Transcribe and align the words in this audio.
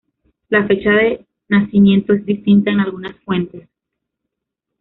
La 0.49 0.65
fecha 0.65 0.89
de 0.93 1.23
nacimiento 1.47 2.13
es 2.13 2.25
distinta 2.25 2.71
en 2.71 2.79
algunas 2.79 3.15
fuentes. 3.23 3.69